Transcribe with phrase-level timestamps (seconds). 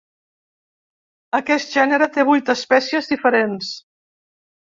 [1.39, 3.71] Aquest gènere té vuit espècies diferents.